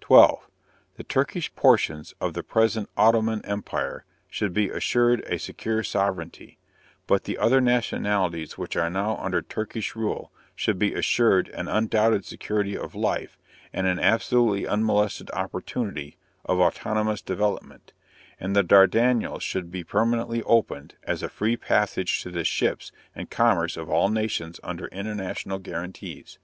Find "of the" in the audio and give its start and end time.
2.20-2.42